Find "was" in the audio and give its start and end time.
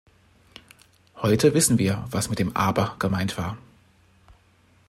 2.09-2.27